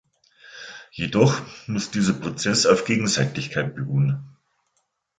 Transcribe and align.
Jedoch 0.89 1.41
muss 1.67 1.91
dieser 1.91 2.13
Prozess 2.13 2.65
auf 2.65 2.85
Gegenseitigkeit 2.85 3.75
beruhen. 3.75 4.35